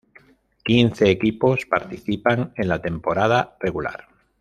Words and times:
Quince 0.63 1.11
equipos 1.11 1.67
participan 1.67 2.53
en 2.55 2.69
la 2.69 2.81
temporada 2.81 3.55
regular. 3.59 4.07